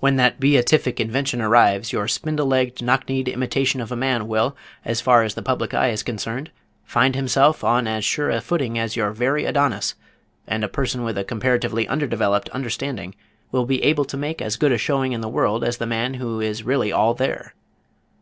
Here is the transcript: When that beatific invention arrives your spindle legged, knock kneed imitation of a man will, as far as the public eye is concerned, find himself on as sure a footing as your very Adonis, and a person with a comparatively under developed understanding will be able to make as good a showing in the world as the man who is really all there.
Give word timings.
When 0.00 0.16
that 0.16 0.38
beatific 0.38 1.00
invention 1.00 1.40
arrives 1.40 1.90
your 1.90 2.08
spindle 2.08 2.44
legged, 2.44 2.82
knock 2.82 3.08
kneed 3.08 3.26
imitation 3.26 3.80
of 3.80 3.90
a 3.90 3.96
man 3.96 4.28
will, 4.28 4.54
as 4.84 5.00
far 5.00 5.22
as 5.22 5.32
the 5.32 5.40
public 5.40 5.72
eye 5.72 5.88
is 5.88 6.02
concerned, 6.02 6.50
find 6.84 7.14
himself 7.14 7.64
on 7.64 7.86
as 7.88 8.04
sure 8.04 8.28
a 8.28 8.42
footing 8.42 8.78
as 8.78 8.96
your 8.96 9.12
very 9.12 9.46
Adonis, 9.46 9.94
and 10.46 10.62
a 10.62 10.68
person 10.68 11.04
with 11.04 11.16
a 11.16 11.24
comparatively 11.24 11.88
under 11.88 12.06
developed 12.06 12.50
understanding 12.50 13.14
will 13.50 13.64
be 13.64 13.82
able 13.82 14.04
to 14.04 14.18
make 14.18 14.42
as 14.42 14.56
good 14.58 14.72
a 14.72 14.76
showing 14.76 15.12
in 15.12 15.22
the 15.22 15.26
world 15.26 15.64
as 15.64 15.78
the 15.78 15.86
man 15.86 16.12
who 16.20 16.38
is 16.38 16.62
really 16.62 16.92
all 16.92 17.14
there. 17.14 17.54